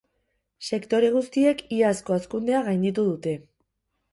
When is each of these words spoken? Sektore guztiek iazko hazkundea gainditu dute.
Sektore 0.69 1.11
guztiek 1.17 1.61
iazko 1.81 2.15
hazkundea 2.17 2.65
gainditu 2.71 3.07
dute. 3.11 3.37